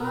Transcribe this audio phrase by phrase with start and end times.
[0.00, 0.08] بسم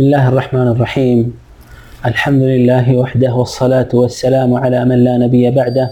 [0.00, 1.40] الله الرحمن الرحيم.
[2.06, 5.90] الحمد لله وحده والصلاة والسلام على من لا نبي بعده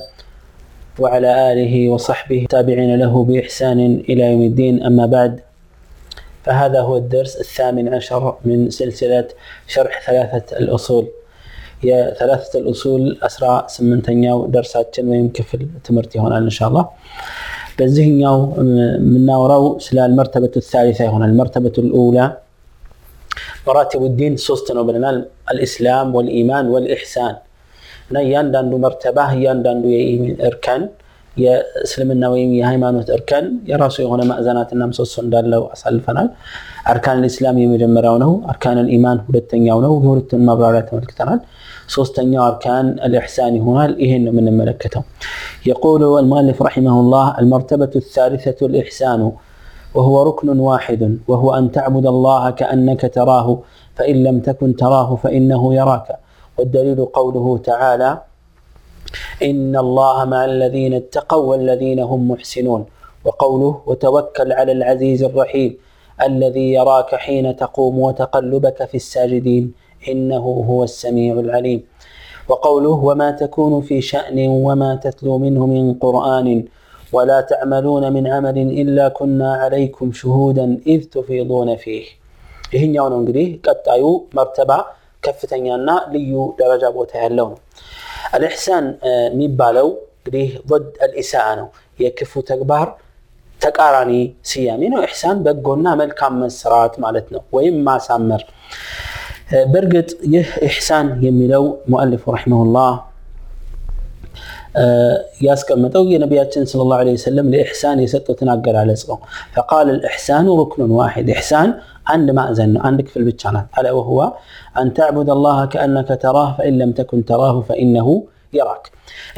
[0.98, 5.40] وعلى آله وصحبه تابعين له بإحسان إلى يوم الدين أما بعد
[6.44, 9.28] فهذا هو الدرس الثامن عشر من سلسلة
[9.66, 11.21] شرح ثلاثة الأصول.
[11.82, 13.44] የተላተተል ኡሱል አስራ
[13.74, 16.84] ስምንተኛው ደርሳችን ወይም ክፍል ትምህርት ይሆናል ኢንሻአላህ።
[17.78, 18.36] በዚህኛው
[19.00, 22.18] የምናወራው ስለ አልመርተበቱ ሳሊሳ ይሆናል። መርተበቱ ልኡላ
[23.66, 25.18] መራቲቡ ዲን ሶስት ነው ብለናል።
[25.50, 27.34] አልኢስላም ወልኢማን ወልኢሕሳን
[28.08, 29.84] እና እያንዳንዱ መርተባ እያንዳንዱ
[30.46, 30.82] እርከን
[31.36, 36.28] የእስልምና ወይም የሃይማኖት እርከን የራሱ የሆነ ማዕዘናትና ምሰሶ እንዳለው አሳልፈናል።
[36.92, 41.40] አርካን ልእስላም የመጀመሪያው ነው። አርካን ልኢማን ሁለተኛው ነው። የሁለቱን ማብራሪያ ተመልክተናል።
[41.95, 45.03] ሶስተኛው አርካን الإحسان ይሆናል ይሄን ነው የምንመለከተው
[45.71, 49.21] يقول المؤلف رحمه الله المرتبة الثالثة الإحسان
[49.95, 53.47] وهو ركن واحد وهو أن تعبد الله كأنك تراه
[53.97, 56.07] فإن لم تكن تراه فإنه يراك
[56.57, 58.11] والدليل قوله تعالى
[59.43, 62.81] إن الله مع الذين اتقوا والذين هم محسنون
[63.25, 65.71] وقوله وتوكل على العزيز الرحيم
[66.19, 69.73] الذي يراك حين تقوم وتقلبك في الساجدين
[70.11, 71.79] إنه هو السميع العليم
[72.49, 76.47] وقوله وما تكون في شأن وما تتلو منه من قرآن
[77.13, 82.05] ولا تعملون من عمل إلا كنا عليكم شهودا إذ تفيضون فيه
[82.75, 84.03] ይህኛው ነው እንግዲህ ቀጣዩ
[84.37, 84.71] መርተባ
[85.23, 87.59] ከፍተኛና ልዩ ደረጃ ቦታ ያለው ነው
[88.35, 88.85] አልኢሕሳን
[89.33, 91.67] የሚባለው እንግዲህ ضد አልኢሳአ ነው
[92.03, 92.87] የክፉ ተግባር
[93.61, 94.11] ተቃራኒ
[94.49, 98.43] ስያሜ ነው ኢሕሳን በጎና መልካም መስራት ማለት ነው ወይም ማሳመር
[99.71, 102.89] በእርግጥ ይህ ኢሕሳን የሚለው ሙአሊፉ ረሒመሁላህ
[105.45, 109.17] ያስቀመጠው የነቢያችን ስለ ላሁ ዐለይሂ ወሰለም ለኢሕሳን የሰጡትን አገላለጽ ነው
[109.55, 111.69] ፈቃል ልኢሕሳኑ ሩክኑን ዋሒድ ኢሕሳን
[112.13, 114.19] አንድ ማዕዘን ነው አንድ ክፍል ብቻ ናት አለ ወህዋ
[114.81, 118.09] አን ተዕቡድ አላህ ከአነከ ተራህ ፈኢን ለም ተኩን ተራሁ ፈኢነሁ
[118.53, 118.85] የራክ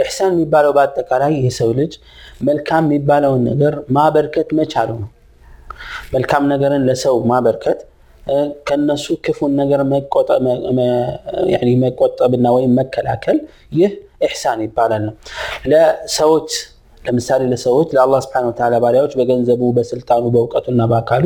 [0.02, 1.94] ኢሕሳን የሚባለው በአጠቃላይ የሰው ልጅ
[2.41, 5.09] መልካም የሚባለውን ነገር ማበርከት መቻሉ ነው
[6.13, 7.80] መልካም ነገርን ለሰው ማበርከት
[8.68, 9.81] ከነሱ ክፉን ነገር
[11.84, 13.38] መቆጠብና ወይም መከላከል
[13.80, 13.91] ይህ
[14.25, 15.13] ኢሕሳን ይባላል ነው
[15.72, 16.50] ለሰዎች
[17.03, 21.25] ለምሳሌ ለሰዎች ለአላህ ስብሐነ ወተዓላ ባሪያዎች በገንዘቡ በስልጣኑ በእውቀቱና በአካሉ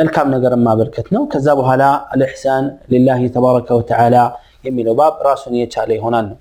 [0.00, 1.82] መልካም ነገር ማበርከት ነው ከዛ በኋላ
[2.14, 2.64] አልኢሕሳን
[2.94, 4.16] ሊላህ ተባረከ ወተዓላ
[4.64, 6.38] የሚለው ባብ ራሱን የቻለ ይሆናል ነው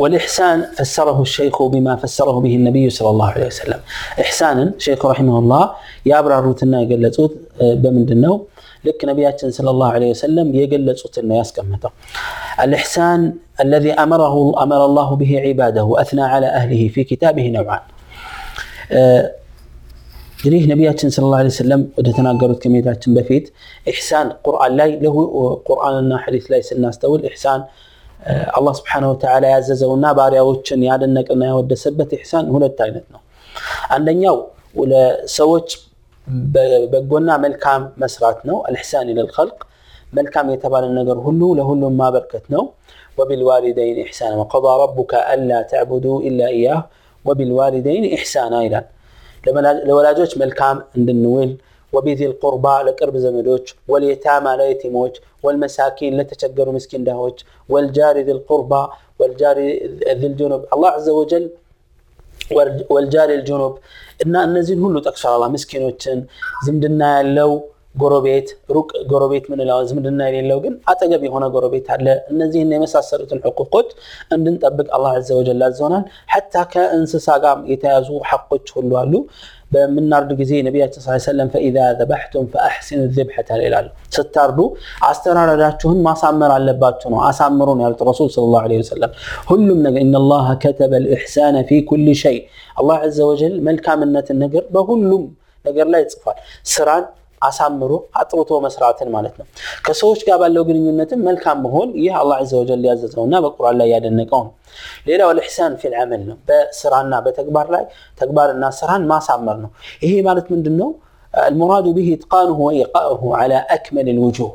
[0.00, 3.80] والإحسان فسره الشيخ بما فسره به النبي صلى الله عليه وسلم
[4.20, 5.70] إحسانا شيخ رحمه الله
[6.06, 8.46] يا أبرارتنا يقلصوت بمندنو
[8.84, 11.90] لك نبياتنا صلى الله عليه وسلم يقلصوت إنه يسكمته
[12.60, 13.20] الإحسان
[13.60, 17.84] الذي أمره أمر الله به عباده وأثنى على أهله في كتابه نوعان
[20.44, 23.44] እንግዲህ ነቢያችን ስለ ላ ሰለም ወደ ተናገሩት ከመሄዳችን በፊት
[23.90, 25.16] ኢሕሳን ቁርአን ላይ ለሁ
[25.68, 27.60] ቁርአንና ሐዲስ ላይ ስናስተውል ኢሕሳን
[28.57, 33.21] አላህ ስብሓን ወተዓላ ያዘዘውና ባሪያዎችን ያደነቅና ያወደሰበት ኢሕሳን ሁለት አይነት ነው
[33.95, 34.37] አንደኛው
[34.91, 35.69] ለሰዎች
[36.91, 39.59] በጎና መልካም መስራት ነው አልሕሳን ኢለልከልቅ
[40.13, 42.63] መልካም የተባለ ነገር ሁሉ ለሁሉም ማበርከት ነው
[43.17, 46.81] ወቢልዋሊደይን ኢሕሳና ወቀዳ ረቡከ አላ ተዕቡዱ ኢላ እያህ
[47.25, 48.85] ወቢልዋሊደይን ኢሕሳና ይላል
[49.87, 51.51] ለወላጆች መልካም እንድንውል
[51.93, 55.15] ወቢዚ ልቁርባ ለቅርብ ዘመዶች ወልየታማ ለየቲሞች
[55.47, 57.37] والمساكين لا تشقروا مسكين داوج
[57.71, 58.83] والجار ذي القربى
[59.19, 59.57] والجار
[60.19, 60.61] ذي الجنوب.
[60.73, 61.45] الله عز وجل
[62.93, 63.73] والجار الجنوب.
[64.23, 66.17] ان እነዚህን ሁሉ ጠቅሷል الله ምስኪኖችን
[66.65, 67.51] زمدنا لو
[67.96, 73.88] ጎረቤት ሩቅ ጎረቤት ምንለው ዝምድና የሌለው ግን አጠገብ የሆነ ጎረቤት አለ እነዚህን የመሳሰሉትን ሕቁቆች
[74.36, 76.04] እንድንጠብቅ አላህ አዘ ወጀል አዘውናል
[76.34, 79.12] ሐታ ከእንስሳ ጋር የተያዙ ሐቆች ሁሉ አሉ
[79.72, 84.58] በምናርድ ጊዜ ነቢያችን ስ ሰለም ፈኢዛ ዘበሕቱም ፈአሕሲኑ ዝብሐተ ይላሉ ስታርዱ
[85.10, 89.12] አስተራረዳችሁን ማሳመር አለባችሁ ነው አሳምሩ ነው ያሉት ረሱል ስለ ላሁ ዐለይሂ ወሰለም
[89.50, 92.38] ሁሉም ነገር ኢነላሃ ከተበ ልኢሕሳነ ፊ ኩል ሸይ
[92.76, 95.24] አላህ አዘ ወጀል መልካምነትን ነገር በሁሉም
[95.64, 96.38] ነገር ላይ ጽፏል
[96.72, 97.04] ስራን
[97.42, 99.46] አሳምሮ አጥርቶ መስራትን ማለት ነው
[99.86, 104.52] ከሰዎች ጋር ባለው ግንኙነትም መልካም መሆን ይህ አላህ ዘ ወጀል ያዘዘውና በቁርአን ላይ ያደነቀው ነው
[105.08, 107.84] ሌላው ልሕሳን ፊል ዓመል ነው በስራና በተግባር ላይ
[108.20, 109.72] ተግባርና ስራን ማሳመር ነው
[110.06, 110.90] ይሄ ማለት ምንድን ነው
[111.34, 114.50] المراد به إتقانه وإيقاؤه على أكمل الوجوه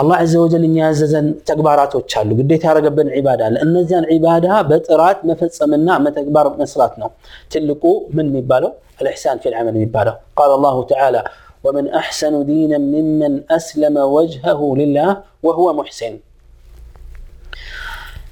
[0.00, 5.88] አላህ ዘ ወጀል እኛ ያዘዘን ተግባራቶች አሉ ግዴታ ያደረገብን ዒባዳ አለ እነዚያን ዒባዳ በጥራት መፈጸምና
[6.06, 7.08] መተግባር መስራት ነው
[7.54, 7.82] ትልቁ
[8.16, 8.72] ምን የሚባለው
[9.02, 11.20] الإحسان في العمل የሚባለው قال الله تعالى
[11.64, 15.10] ومن أحسن دينا ممن أسلم وجهه لله
[15.42, 16.14] وهو محسن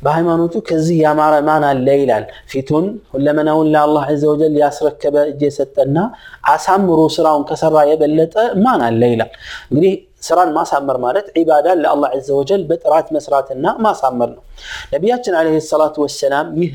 [0.04, 5.96] በሃይማኖቱ ከዚህ ያማረ ማን አለ ይላል። ፊቱን ሁለመናውን ለአላህ ዐዘ ወጀል ያስረከበ እጅ የሰጠና
[6.52, 8.34] አሳምሮ ስራውን ከሰራ የበለጠ
[8.64, 9.30] ማን አለ ይላል።
[9.68, 14.42] እንግዲህ ስራን ማሳመር ማለት ዒባዳን ለአላህ ዐዘ ወጀል በጥራት መስራትና ማሳመር ነው።
[14.94, 16.72] ነቢያችን ዓለይሂ ሰላቱ ወሰላም ይህ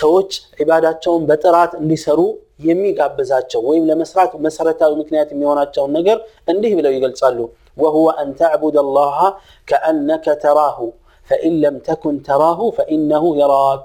[0.00, 0.30] ሰዎች
[0.60, 2.20] ዒባዳቸውን በጥራት እንዲሰሩ
[2.68, 6.18] የሚጋብዛቸው ወይም ለመስራት መሰረታዊ ምክንያት የሚሆናቸውን ነገር
[6.52, 7.38] እንዲህ ብለው ይገልጻሉ።
[7.76, 9.16] ወሁወ አን ተዕቡድ አላህ
[9.68, 10.78] ከአነከ ተራሁ
[11.28, 13.84] ፈኢን ለም ተኩን ተራሁ ፈኢነሁ የራክ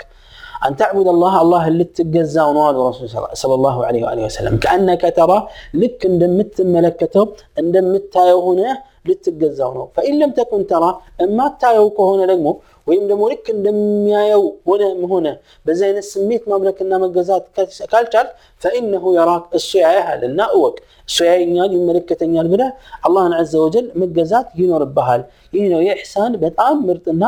[0.68, 5.38] أن تعبد الله الله اللي تجزا ونوال الرسول صلى الله عليه وآله وسلم كأنك ترى
[5.74, 7.24] لك اندمت ملكته
[7.62, 8.16] اندمت
[8.46, 8.72] هنا
[9.10, 10.84] ልትገዛው ነው ፈኢን ለም ተኩን ተራ
[11.26, 12.48] እማታየው ከሆነ ደግሞ
[12.88, 15.28] ወይም ደግሞ ልክ እንደሚያየው ሆነ ሆነ
[15.66, 17.46] በዚህ አይነት ስሜት ማምለክና መገዛት
[17.92, 18.28] ካልቻል
[18.62, 20.76] ፈኢነሁ የራክ እሱ ያያሃል እና እወቅ
[21.10, 22.72] እሱ ያየኛል ይመለከተኛል ብለህ
[23.08, 27.24] አላህን ዐዘ ወጀል መገዛት ይኖርብሃል ይህ ነው የኢሕሳን በጣም ምርጥና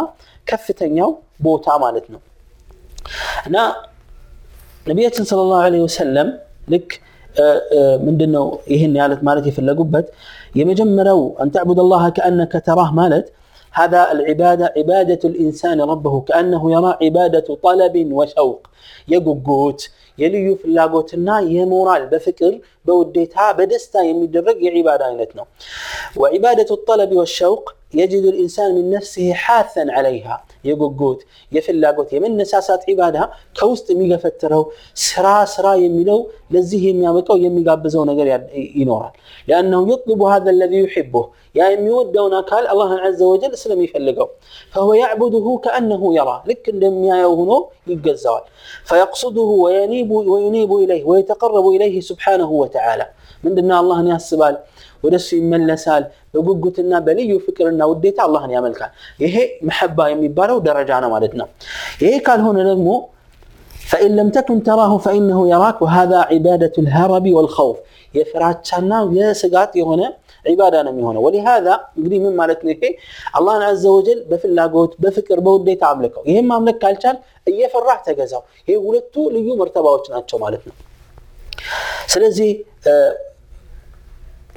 [0.48, 1.12] ከፍተኛው
[1.46, 2.22] ቦታ ማለት ነው
[3.48, 3.58] እና
[4.86, 6.30] ነቢያችን ስለ ላሁ ዐለይሂ ወሰለም
[6.74, 6.90] ልክ
[8.06, 10.08] ምንድን ነው ይህን ያለት ማለት የፈለጉበት
[10.60, 13.26] የመጀመሪያው አን ተዕቡድ አላህ ከአነከ ተራህ ማለት
[13.78, 18.62] هذا العبادة عبادة الإنسان ربه كأنه يرى عبادة طلب وشوق
[19.08, 19.80] يقوقوت
[20.18, 22.52] የልዩ ፍላጎትና የሞራል በፍቅር
[22.88, 25.46] በውዴታ በደስታ የሚደረግ የዒባዳ አይነት ነው
[26.22, 30.45] ወዒባደቱ ጠለቢ ወሸውቅ يجد الإنسان من نفسه حاثا عليها.
[30.65, 37.75] يقوقوت يفلا قوت يمن نساسات عبادها كوست ميغا فتره سرا سرا يميلو لزيه يميامكو يميغا
[37.75, 39.13] بزو نقر ينورا
[39.49, 41.29] لأنه يطلب هذا الذي يحبه.
[41.55, 44.27] يا يميود دون قال الله عز وجل اسلم يفلقو.
[44.73, 46.43] فهو يعبده كأنه يرى.
[46.47, 48.43] لك دم يا يوهنو يقزوال
[48.85, 53.07] فيقصده وينيب وينيب إليه ويتقرب إليه سبحانه وتعالى.
[53.45, 54.59] من دنا الله ناس سبال.
[55.04, 56.04] الله ياسبال ودس يملسال
[56.36, 58.92] በጉጉትና በልዩ ፍቅርና ውዴታ አላህን ያመልካል
[59.24, 59.36] ይሄ
[59.70, 61.48] መሐባ የሚባለው ደረጃ ነው ማለት ነው
[62.04, 62.90] ይሄ ካልሆነ ደግሞ
[63.92, 67.78] فإن لم تكن تراه فإنه يراك وهذا عبادة الهرب والخوف
[68.18, 70.02] የፍራቻና የስጋት የሆነ
[70.46, 71.68] ዒባዳ ነው የሚሆነው ወሊሃዛ
[71.98, 72.84] እንግዲህ ምን ማለት ነው ይሄ
[73.38, 77.18] አላህን አዘ ወጀል በፍላጎት በፍቅር በውዴታ አምልከው ይህም ማምለክ ካልቻል
[77.52, 80.76] እየፈራህ ተገዛው ይሄ ሁለቱ ልዩ መርተባዎች ናቸው ማለት ነው
[82.14, 82.50] ስለዚህ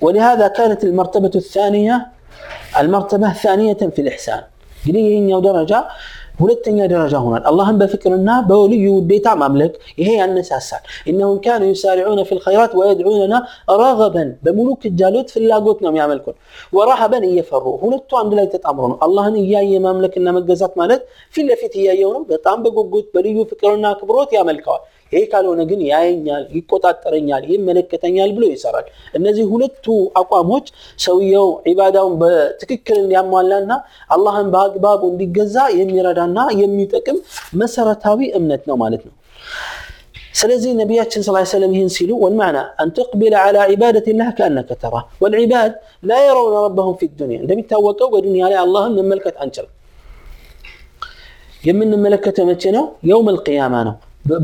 [0.01, 1.97] ولهذا كانت المرتبة الثانية
[2.77, 4.43] المرتبة ثانية في الإحسان
[4.79, 5.73] እንግዲህ ይህኛው ደረጃ
[6.41, 12.73] ሁለተኛ ደረጃ ሆኗል አላህን በፍቅርና በልዩ ውዴታ ማምለክ ይሄ ያነሳሳል እነሁም ካኑ ዩሳሪዑነ ፊ ልኸይራት
[12.81, 13.35] ወየድዑነና
[13.83, 16.37] ረገበን በሙሉ ክጃሎት ፍላጎት ነው የሚያመልኩን
[16.79, 21.03] ወረሃበን እየፈሩ ሁለቱ አንድ ላይ ተጣምሮ ነው አላህን እያየ ማምለክና መገዛት ማለት
[21.35, 27.43] ፊት ለፊት እያየው ነው በጣም በጉጉት በልዩ ፍቅርና አክብሮት ያመልከዋል ይሄ ካልሆነ ግን ያየኛል ይቆጣጠረኛል
[27.53, 29.87] ይመለከተኛል ብሎ ይሰራል እነዚህ ሁለቱ
[30.21, 30.67] አቋሞች
[31.05, 33.73] ሰውየው ዒባዳውን በትክክል እንዲያሟላና
[34.17, 37.19] አላህን በአግባቡ እንዲገዛ የሚረዳና የሚጠቅም
[37.63, 39.15] መሰረታዊ እምነት ነው ማለት ነው
[40.39, 45.73] ስለዚህ ነቢያችን ስ ሰለም ይህን ሲሉ ወልማዕና አን ትቅቢለ ዓላ ዒባደት ላህ ከአነከ ተራ ወልዒባድ
[46.09, 49.73] ላ የረውነ ረበሁም ፊ ዱንያ እንደሚታወቀው በዱንያ ላይ አላህን መመልከት አንችልም
[51.63, 53.95] የምንመለከተው መቼ ነው የውም ልቅያማ ነው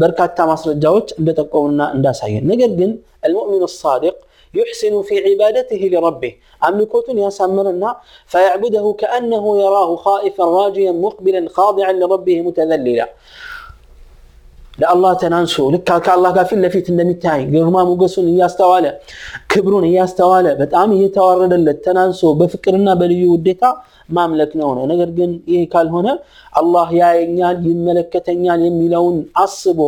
[0.03, 2.93] በርካታ ማስረጃዎች እንደጠቆሙና እንዳሳየን ነገር ግን
[3.25, 4.17] المؤمن الصادق
[4.55, 6.33] يحسن في عبادته لربه
[6.69, 7.91] أملكوت يسمرنا
[8.27, 13.07] فيعبده كأنه يراه خائفا راجيا مقبلا خاضعا لربه متذللا
[14.78, 18.86] ለአላህ ተናንሶ ልክ ከአላህ ጋር ፊት ለፊት እንደሚታይ ግርማ ሞገሱን እያስተዋለ
[19.52, 23.64] ክብሩን እያስተዋለ በጣም እየተዋረደለት ተናንሶ በፍቅርና በልዩ ውዴታ
[24.10, 26.08] ማምለክ ነው ነገር ግን ይህ ካልሆነ
[26.56, 29.80] አላህ ያየኛል ይመለከተኛል የሚለውን አስቦ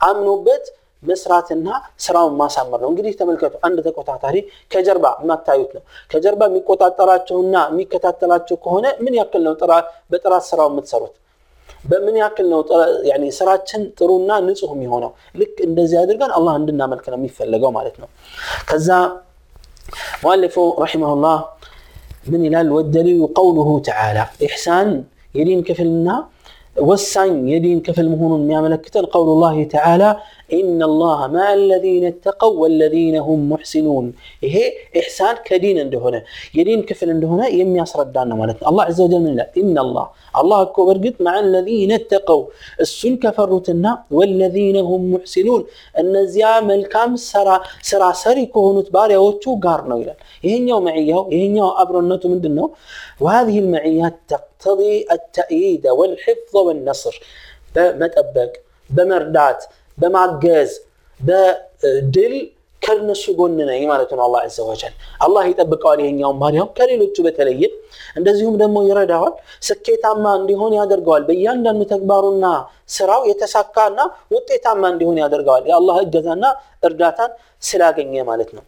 [0.00, 0.64] አምኖበት
[1.02, 1.68] መስራትና
[1.98, 4.36] ስራውን ማሳመር ነው። እንግዲህ ተመልከቱ አንድ ተቆጣጣሪ
[4.72, 9.54] ከጀርባ የማታዩት ነው። ከጀርባ የሚቆጣጠራቸውና የሚከታተላቸው ከሆነ ምን ያክል ነው
[10.10, 11.14] በጥራት ስራው የምትሰሩት
[11.89, 12.59] በምን ያክል ነው
[13.37, 18.09] ስራችን ጥሩና ንጹህ የሚሆነው ልክ እንደዚህ አድርገን አላህ እንድናመልክ ነው የሚፈለገው ማለት ነው
[18.69, 18.89] ከዛ
[20.23, 21.37] ሙአሊፉ ረሒመሁላህ
[22.31, 24.89] ምን ይላል ወደሊሉ ቀውሉሁ ተዓላ ኢሕሳን
[25.35, 26.09] የዲን ክፍልና
[26.83, 30.03] ወሳኝ የዲን ክፍል መሆኑን የሚያመለክተን ቀውሉ ላህ ተዓላ
[30.52, 34.12] إن الله مع الذين اتقوا والذين هم محسنون.
[34.42, 36.24] إيه إحسان كدين عنده هنا
[36.54, 38.68] يدين كفل عنده هنا يم يسردنا مالتنا.
[38.68, 40.08] الله عز وجل من لا إن الله
[40.40, 42.46] الله أكبر قد مع الذين اتقوا.
[42.80, 45.66] السن كفرتنا والذين هم محسنون.
[45.98, 50.14] أن زيام الكام سرا سرا سري كونت باريا وتشو قارنا إلى.
[50.44, 52.74] يهنيو معيه يهنيو أبرنته من دنو
[53.20, 57.20] وهذه المعيات تقتضي التأييد والحفظ والنصر.
[57.76, 58.52] بمتأبق
[58.90, 59.64] بمردات
[59.98, 60.70] በማገዝ
[61.20, 62.34] በድል
[62.82, 67.62] ከነሱ ጎን ነኝ ማለት ነው አላህ ዐዘ ወጀል። አላህ ይጠብቀዋል ይሄኛውን ባሪያው ከሌሎቹ በተለየ።
[68.16, 69.34] እንደዚሁም ደግሞ ይረዳዋል
[69.68, 72.46] ስኬታማ እንዲሆን ያደርገዋል በእያንዳንዱ ተግባሩና
[72.88, 73.98] ስራው የተሳካና
[74.34, 76.44] ውጤታማ እንዲሆን ያደርገዋል። የአላህ እገዛና
[76.82, 78.64] እርዳታን ስላገኘ ማለት ነው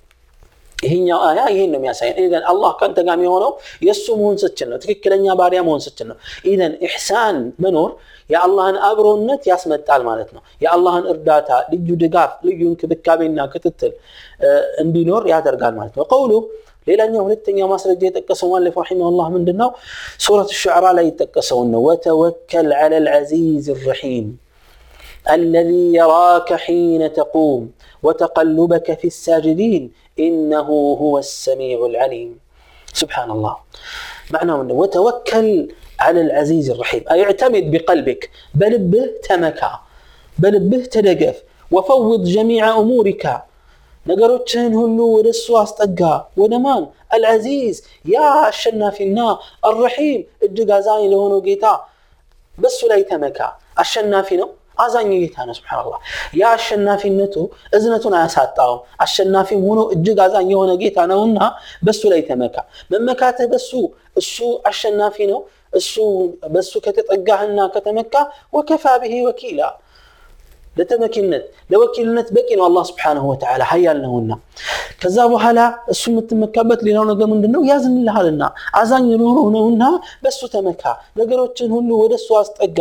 [0.78, 3.52] ይሄኛው አያ ይሄን ነው የሚያሳየን ኢዘን አላህ ከአንተ ጋር የሆነው
[3.88, 6.18] የእሱ መሆን ስትችል ነው ትክክለኛ ባሪያ መሆን ስትችል ነው
[6.52, 7.92] ኢዘን ኢሕሳን መኖር
[8.30, 13.94] የአላህን አብሮነት ያስመጣል ማለት ነው የአላህን እርዳታ ልዩ ድጋፍ ልዩ እንክብካቤና ክትትል
[14.84, 16.34] እንዲኖር ያደርጋል ማለት ነው ቀውሉ
[16.88, 19.70] ሌላኛው ሁለተኛው ማስረጃ የጠቀሰው ማለፍ ረሒመሁላህ ምንድን ነው
[20.26, 24.30] ሱረት ሹዕራ ላይ የጠቀሰውን ነው ወተወከል ዐላ ልዐዚዝ ረሒም
[25.30, 27.62] الذي يراك حين تقوم
[28.04, 29.84] وتقلبك في الساجدين
[30.20, 30.68] إنه
[31.02, 32.30] هو السميع العليم
[32.94, 33.56] سبحان الله
[34.32, 35.48] معناه أنه وتوكل
[36.00, 38.22] على العزيز الرحيم أي اعتمد بقلبك
[38.56, 39.74] بلبه تمكى
[40.38, 41.38] بلبه تدقف
[41.72, 43.26] وفوض جميع أمورك
[44.06, 46.02] ነገሮችህን ሁሉ ወደ እሱ አስጠጋ
[46.42, 46.82] ወደ ማን
[47.16, 47.78] አልዓዚዝ
[48.14, 49.20] ያ አሸናፊና
[49.70, 51.66] አረሒም እጅግ አዛኝ ለሆነው ጌታ
[52.56, 53.40] በሱ ላይ ተመካ
[53.84, 56.00] አሸናፊ ነው አዛኝ ጌታ ነው ስብሓንላህ
[56.40, 57.36] ያ አሸናፊነቱ
[57.78, 61.40] እዝነቱን አያሳጣውም አሸናፊም ሆኖ እጅግ አዛኝ የሆነ ጌታ ነውና
[61.88, 62.56] በሱ ላይ ተመካ
[62.94, 63.72] መመካትህ በሱ
[64.22, 64.38] እሱ
[64.72, 65.40] አሸናፊ ነው
[65.74, 65.94] እሱ
[66.56, 68.16] በሱ ከተጠጋህና ከተመካ
[68.58, 69.62] ወከፋ ብሄ ወኪላ
[70.76, 74.32] ለተመኪነት ለወኪልነት በቂ ነው አላህ ስብሓንሁ ወተዓላ ሀያል ነውና
[75.02, 75.60] ከዛ በኋላ
[75.94, 78.44] እሱ የምትመካበት ሌላው ነገር ምንድን ነው ያዝንልሃልና
[78.82, 79.84] አዛኝ ኖሮ ነውና
[80.24, 80.84] በሱ ተመካ
[81.22, 82.80] ነገሮችን ሁሉ ወደ እሱ አስጠጋ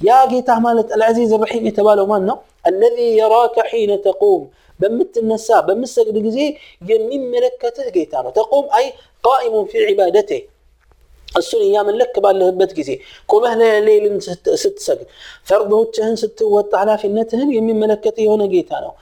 [0.00, 2.36] ያ ጌታ ማለት አልዓዚዝ ረሒም የተባለው ማን ነው
[2.68, 4.42] አለዚ የራከ ሒነ ተቁም
[4.80, 6.38] በምትነሳ በምሰግድ ጊዜ
[6.90, 8.86] የሚመለከትህ ጌታ ነው ተቁም አይ
[9.24, 10.30] ቃኢሙን ፊ ዒባደቴ
[11.32, 12.90] እሱን እያመለክ ባለህበት ጊዜ
[13.28, 13.52] ቁመህ
[13.86, 14.16] ሌልን
[14.62, 15.06] ስትሰግድ
[15.48, 18.92] ፈርዶችህን ስትወጣ ኃላፊነትህን የሚመለከት የሆነ ጌታ ነው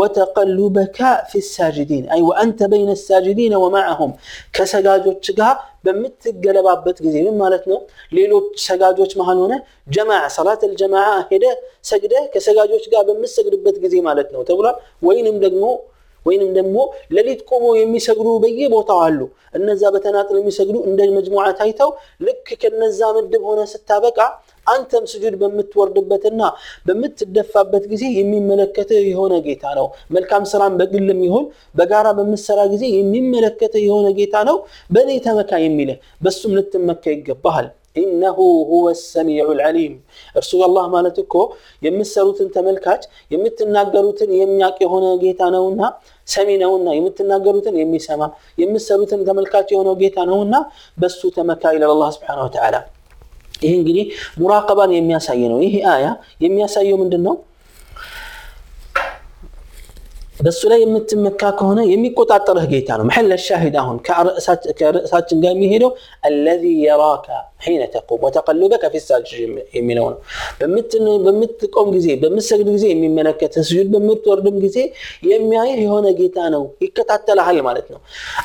[0.00, 0.98] ወተቀሉበካ
[1.30, 4.12] ፊ ሳጅዲን አይ ወአንተ በይነ ሳጅዲን ወማዕሁም
[4.56, 5.54] ከሰጋጆች ጋር
[5.86, 7.78] በምትገለባበት ጊዜ ምን ማለት ነው
[8.12, 9.54] ሌሎች ሰጋጆች መሀል ሆነ
[9.88, 11.44] ጀማዓ ሰላት አልጀማዓ ሄደ
[11.84, 15.64] ሰግደ ከሰጋጆች ጋር በምትሰግድበት ጊዜ ማለት ነው ተብሏል ወይንም ደግሞ
[16.25, 16.77] ወይንም ደግሞ
[17.15, 19.19] ሌሊት ቆሞ የሚሰግዱ በየቦታው አሉ።
[19.57, 21.89] እነዛ በተናጥል የሚሰግዱ እንደ መጅሙዓ ታይተው
[22.25, 24.19] ልክ ከነዛ ምድብ ሆነ ስታበቃ
[24.67, 26.41] አንተም ስጁድ በምትወርድበትና
[26.87, 31.45] በምትደፋበት ጊዜ የሚመለከት የሆነ ጌታ ነው። መልካም ስራን በግልም ይሁን
[31.75, 34.57] በጋራ በምሰራ ጊዜ የሚመለከት የሆነ ጌታ ነው።
[34.89, 38.38] በእኔ ተመካ የሚልህ በሱም ልትመካ ይገባሃል ኢነሁ
[38.68, 39.94] ሁወ ሰሚዑ ልዓሊም
[40.36, 41.34] እርሱ አላህ ማለት እኮ
[41.86, 43.02] የምትሰሩትን ተመልካች
[43.34, 45.82] የምትናገሩትን የሚያውቅ የሆነ ጌታ ነውና
[46.28, 48.22] ሰሚ ነውና የምትናገሩትን የሚሰማ
[48.62, 50.54] የምትሰሩትን ተመልካች የሆነው ጌታ ነውና
[50.98, 52.76] በሱ ተመካ ይላል አላህ ስብሓን ወተዓላ
[53.62, 54.04] ይህ እንግዲህ
[54.40, 56.06] ሙራቀባን የሚያሳይ ነው ይህ አያ
[56.44, 57.34] የሚያሳየው ምንድን ነው
[60.38, 63.96] በሱ ላይ የምትመካ ከሆነ የሚቆጣጠርህ ጌታ ነው መሐል ሻሂድ አሁን
[64.78, 65.90] ከርዕሳችን ጋር የሚሄደው
[66.28, 67.28] አለዚ የራካ
[67.59, 69.49] حين تقوم وتقلبك في الساجدين
[69.87, 69.97] من
[70.61, 74.85] بمت إنه بمت قوم غزي بمسجد غزي من منك تسجد بمت وردم غزي
[75.23, 77.97] يم ياير هنا جيتا نو يكتاتل حال معناتنا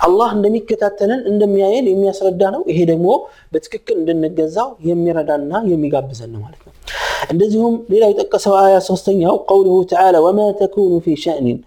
[0.07, 3.14] الله اندم يكتاتلن اندم ياير يم يسردا نو إيه دمو
[3.52, 5.83] بتككل اندنجزاو يم يردانا يم
[6.45, 6.73] معناتنا
[7.31, 11.59] اندزيهم ليلا يتقسوا آية 3 قوله تعالى وما تكون في شأن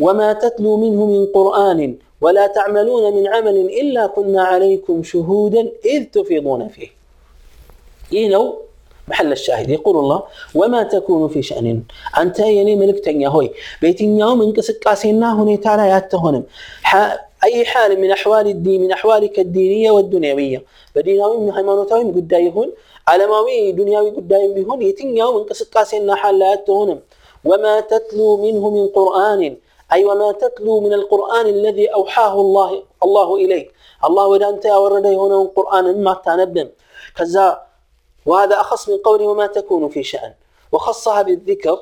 [0.00, 1.80] وما تتلو منه من قرآن
[2.20, 6.88] ولا تعملون من عمل إلا كنا عليكم شهودا إذ تفيضون فيه.
[8.12, 8.58] ينو
[9.08, 9.70] محل الشاهد.
[9.70, 10.22] يقول الله
[10.54, 11.82] وما تكون في شأن.
[12.18, 13.50] أنت يني ملك تنيا هوي.
[13.82, 16.42] بيتين يوم انكسك قاسينا هنا تعالى ياتهنم
[17.44, 20.64] أي حال من أحوال الدين من أحوالك الدينية والدنيوية؟
[20.96, 22.72] بديناوي من هيمانوتاوي قد يهون
[23.08, 27.00] علماوي دنياوي قد يهون يتين يوم انكسك قاسينا حال لا ياتهنم
[27.44, 29.56] وما تتلو منه من قرآن.
[29.94, 33.72] أي وما تتلو من القرآن الذي أوحاه الله الله إليك.
[34.04, 36.68] الله وإذا أنت أورد هنا القرآن ما تنبم
[37.16, 37.62] كذا
[38.26, 40.34] وهذا أخص من قوله وما تكون في شأن.
[40.72, 41.78] وخصها بالذكر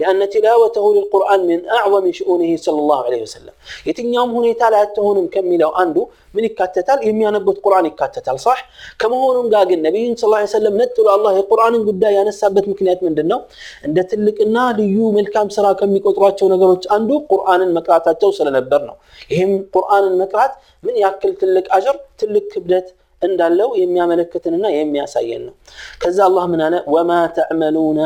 [0.00, 3.54] لأن تلاوته للقرآن من أعظم شؤونه صلى الله عليه وسلم.
[3.88, 6.02] يتن يوم هنا يتالى التهون مكمل أندو
[6.34, 8.58] من الكاتتال يمي أنبت قرآن الكاتتال صح؟
[9.00, 13.00] كما هو نمقاق النبي صلى الله عليه وسلم نتلو الله القرآن قد يانا سابت مكنيات
[13.02, 13.40] من دنو.
[13.84, 18.46] عند تلك إنا ليو من الكام سرا كم يكوت راتشو نقرأت أندو قرآن المكرات توصل
[18.48, 18.94] لنبرنا
[19.30, 20.52] يهم قرآن المكرات
[20.82, 25.53] من يأكل تلك أجر تلك كبدت እንዳለው የሚያመለክትንና የሚያሳየን ነው
[26.01, 27.99] ከዛ አላህ ምን አለ ወማ ተዕመሉነ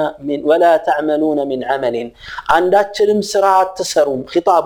[0.49, 2.09] ወላ ተዕመሉነ ሚን ዐመሊን
[2.49, 4.65] አንዳችንም ስራ አትሰሩም ኺጣቡ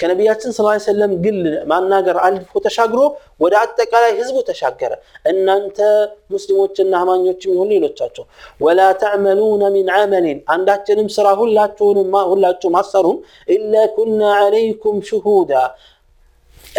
[0.00, 1.38] ከነቢያችን ስ ሰለም ግል
[1.72, 3.00] ማናገር አልፎ ተሻግሮ
[3.40, 4.92] ወደ አጠቃላይ ህዝቡ ተሻገረ
[5.24, 5.78] እናንተ
[6.34, 8.26] ሙስሊሞችና አማኞችም ይሁን ሌሎቻቸው
[8.60, 15.52] ወላ ተዕመሉነ ሚን ዐመሊን አንዳችንም ስራ ሁላችሁንም ሁላችሁም አሰሩም ኢላ ኩና ዐለይኩም ሽሁዳ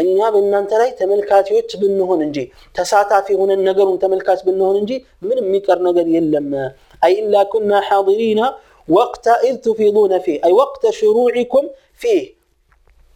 [0.02, 2.38] እኛ በእናንተ ላይ ተመልካቾች ብንሆን እንጂ
[2.76, 4.92] ተሳታፊ ሆነን ነገሩን ተመልካች ብንሆን እንጂ
[5.26, 6.48] ምን የሚቀር ነገር የለም
[7.02, 8.42] አይ ኢላ ኩና ሓዲሪና
[8.88, 11.66] ወቅተ ኢዝ ትፊዱነ ፊህ አይ ወቅተ ሽሩዕኩም
[12.00, 12.20] ፊህ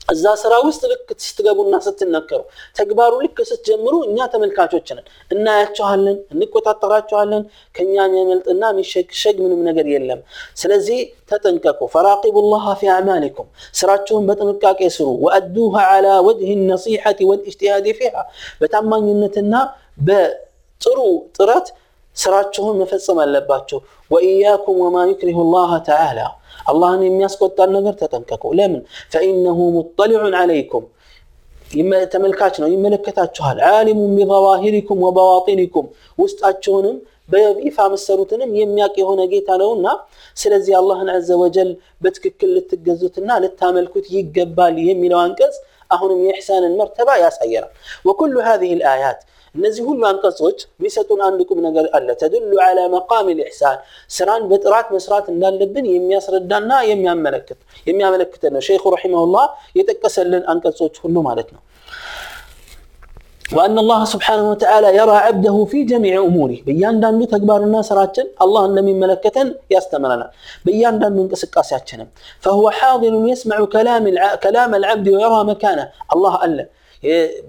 [0.07, 2.39] እዛ ስራ ውስጥ ልክ ስትገቡና ስትነከሩ
[2.77, 7.43] ተግባሩ ልክ ስትጀምሩ እኛ ተመልካቾች ነን እናያቸዋለን እንቆጣጠራቸዋለን
[7.75, 10.21] ከኛ የሚያመልጥና የሚሸግሸግ ምንም ነገር የለም
[10.62, 11.00] ስለዚህ
[11.31, 13.50] ተጠንቀቁ ፈራቂቡ ላህ ፊ አዕማሊኩም
[13.81, 18.15] ስራችሁን በጥንቃቄ ስሩ ወአዱሃ ዓላ ወጅህ ነሲሐቲ ወልእጅትሃድ ፊሃ
[18.62, 19.53] በታማኝነትና
[20.09, 20.98] በጥሩ
[21.38, 21.69] ጥረት
[22.17, 23.79] ስራችሁን መፈጸም አለባቸው
[24.12, 26.19] ወኢያኩም ወማ ዩክሪሁ ላህ ተዓላ
[26.66, 28.83] አላህን የሚያስቆጣን ነገር ተጠንቀቁ። ለምን?
[29.12, 30.85] ፈኢነሁ ሙጠሊዑን አለይኩም
[32.12, 35.87] ተመልካች ነው፣ ይመለከታችኋል። ዓሊሙን ቢዘዋሂሪኩም ወበዋጢኒኩም
[36.18, 36.97] ውስጣችሁንም
[37.28, 39.87] በይፋ መሰሩትንም የሚያውቅ የሆነ ጌታ ነውና
[40.37, 41.71] ስለዚህ አላህን አዘ ወጀል
[42.02, 45.54] በትክክል ልትገዙትና ልታመልኩት ይገባል የሚለው አንቀጽ
[45.90, 47.73] አሁንም የኢሕሳንን መርተባ ያሳየናል።
[48.06, 49.21] ወኩሉ ሃዚህ ልአያት
[49.57, 53.77] እነዚህ ሁሉ አንቀጾች የሚሰጡን አንድ ቁም ነገር አለ ተድሉ ዓላ መቃም ልኢሕሳን
[54.17, 57.59] ስራን በጥራት መስራት እንዳለብን የሚያስረዳና የሚያመለክት
[57.89, 59.48] የሚያመለክተን ነው ሸይኹ ረሒመሁላህ
[59.79, 61.63] የጠቀሰልን አንቀጾች ሁሉ ማለት ነው
[63.57, 68.88] وأن الله سبحانه وتعالى يرى عبده في جميع أموره بيان داندو تكبارنا سراتشن الله لم
[69.03, 69.38] ملكة
[69.75, 70.27] يستمرنا
[70.65, 72.01] بيان داندو انقسقاساتشن
[72.43, 74.36] فهو حاضر يسمع كلام الع...
[74.45, 76.65] كلام العبد ويرى مكانه الله ألا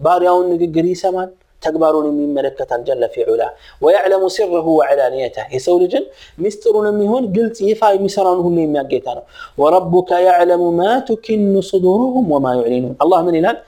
[0.04, 1.28] بارياون نقري سمان
[1.65, 3.43] ተግባሩን የሚመለከታል ጀለ ፊ ዑላ
[3.81, 6.05] ወያዕለሙ ሲረሁ ወዐላንየተ የሰው ልጅን
[6.43, 9.25] ሚስጥሩንም ይሁን ግልጽ ይፋ የሚሰራውን ሁሉ የሚያጌታ ነው
[9.63, 13.60] ወረቡከ ያዕለሙ ማ ቱኪኑ ሱዱሩሁም ወማ ዩዕሊኑን አላህ ምን ይላል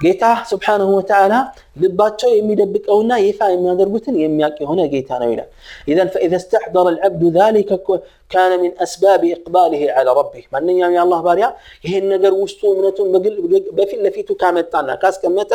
[0.00, 1.34] ጌታ ስብሓንሁ ወተዓላ
[1.82, 5.48] ልባቸው የሚደብቀውና ይፋ የሚያደርጉትን የሚያቅ የሆነ ጌታ ነው ይላል
[5.90, 7.70] ኢዘን ፈኢዘ ስተሕደረ ልዓብዱ ذሊከ
[8.30, 11.46] ካነ ምን አስባብ ኢቅባልህ ዓላ ረቢህ ማንኛውም የአላህ ባሪያ
[11.86, 13.08] ይህን ነገር ውስጡ እምነቱን
[13.78, 15.52] በፊት ለፊቱ ካመጣና ካስቀመጠ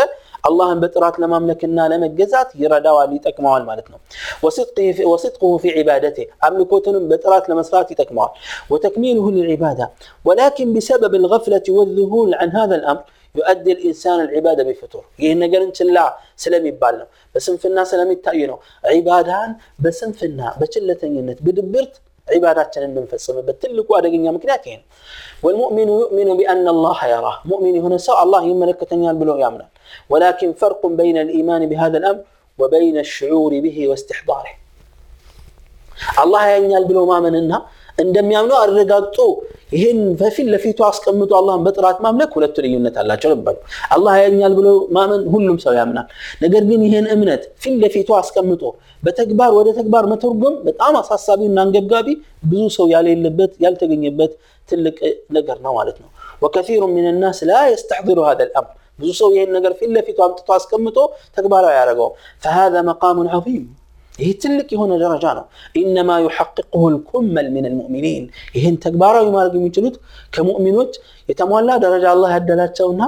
[0.48, 3.98] አላህን በጥራት ለማምለክና ለመገዛት ይረዳዋል ይጠቅመዋል ማለት ነው
[5.12, 8.32] ወስድቁሁ ፊ ዒባደቴ አምልኮትንም በጥራት ለመስራት ይጠቅመዋል
[8.74, 9.80] ወተክሚሉሁ ልልዒባዳ
[10.24, 15.96] ወላኪን ቢሰበብ الغفلة والذهول عن هذا الأمر يؤدي الإنسان العبادة بفتور ይህን ነገርን ችላ
[16.44, 18.58] ስለሚባል ነው በስንፍና ስለሚታይ ነው
[18.94, 19.50] ዒባዳን
[19.84, 21.94] በስንፍና በችለተኝነት በድብርት
[22.33, 24.81] عبادتنا من فصمة بتلقوا أدقين يا مكناتين.
[25.43, 27.37] والمؤمن يؤمن بأن الله يراه.
[27.45, 29.67] مؤمن هنا سوى الله يملك تنيا بلو يامنا
[30.09, 32.23] ولكن فرق بين الإيمان بهذا الأمر
[32.57, 34.53] وبين الشعور به واستحضاره.
[36.23, 37.65] الله ينال بلو ما مننا.
[37.97, 39.17] እንደሚያምኑ አረጋግጦ
[39.75, 43.55] ይህን በፊት ለፊቱ አስቀምጦ አላህን በጥራት ማምለክ ሁለቱ ልዩነት አላቸው ነበር።
[43.89, 46.07] አላህ ያኛል ብሎ ማመን ሁሉም ሰው ያምናል።
[46.43, 48.63] ነገር ግን ይህን እምነት ፊት ለፊቱ አስቀምጦ
[49.03, 52.07] በተግባር ወደ ተግባር መተርጎም በጣም አሳሳቢውና አንገብጋቢ
[52.45, 54.33] ብዙ ሰው ያሌለበት ያልተገኘበት
[54.69, 54.97] ትልቅ
[55.31, 56.09] ነገር ነው ማለት ነው።
[56.41, 60.97] ወከሲሩ ሚን ናስ ላ የስተሕዚሩ ሀዘ ልአምር ብዙ ሰው ይህን ነገር ፊት ለፊቱ አምጥቶ አስቀምጦ
[61.37, 62.09] ተግባራዊ ያደረገው
[62.43, 63.65] ፈሃذا መቃሙን ዐዚም
[64.14, 65.44] ይህ ትልቅ የሆነ ደረጃ ነው
[65.80, 68.24] ኢነማ ዩሐቅቅሁ ልኩመል ምን ልሙእሚኒን
[68.56, 69.94] ይህን ተግባራዊ ማድረግ የሚችሉት
[70.34, 70.92] ከሙእሚኖች
[71.28, 73.02] የተሟላ ደረጃ አላህ ያደላቸውና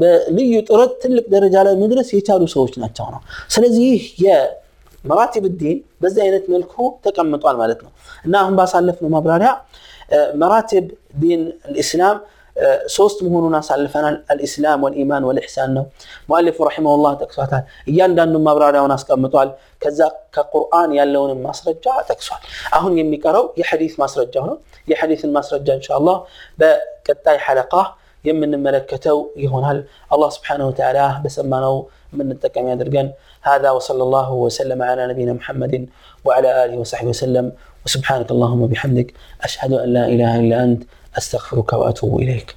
[0.00, 3.20] በልዩ ጥረት ትልቅ ደረጃ ላይ መድረስ የቻሉ ሰዎች ናቸው ነው
[3.54, 3.90] ስለዚህ
[4.24, 6.74] የመራቲብ ዲን በዚህ አይነት መልኩ
[7.06, 7.92] ተቀምጧል ማለት ነው
[8.24, 9.52] እና አሁን ባሳለፍነው ማብራሪያ
[10.36, 10.86] መራቲብ
[11.20, 11.42] ዲን
[11.74, 12.16] ልእስላም
[12.94, 15.84] ሶስት መሆኑን አሳልፈናል አልኢስላም ወልኢማን ወልኢሕሳን ነው
[16.30, 19.50] ሙአሊፉ ረሒመሁላህ ጠቅሷታል እያንዳንዱን ማብራሪያውን አስቀምጧል
[19.84, 20.00] ከዛ
[20.36, 22.42] ከቁርአን ያለውንም ማስረጃ ጠቅሷል
[22.78, 24.56] አሁን የሚቀረው የሐዲስ ማስረጃው ነው
[24.92, 26.18] የሐዲስን ማስረጃ እንሻአላህ
[26.62, 27.74] በቀጣይ ሐለቃ
[28.24, 29.78] የምንመለከተው ይሆናል
[30.14, 31.76] አላህ ስብሓነሁ ወተዓላ በሰማነው
[32.14, 33.08] የምንጠቀም ያድርገን
[33.44, 35.72] هذا وصلى الله وسلم على نبينا محمد
[36.24, 37.46] وعلى آله وصحبه وسلم
[37.84, 39.08] وسبحانك اللهم وبحمدك
[39.46, 40.80] أشهد أن لا إله إلا أنت
[41.17, 42.55] أستغفرك وأتوب إليك.